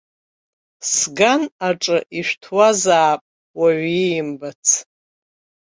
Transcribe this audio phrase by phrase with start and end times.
[0.93, 3.21] Сган аҿы ишәҭуазаап
[3.59, 4.65] уаҩы иимбац.